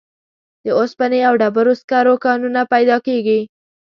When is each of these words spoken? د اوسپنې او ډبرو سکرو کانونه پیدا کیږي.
د 0.63 0.65
اوسپنې 0.79 1.19
او 1.27 1.33
ډبرو 1.41 1.73
سکرو 1.81 2.15
کانونه 2.25 2.61
پیدا 2.73 2.97
کیږي. 3.07 3.39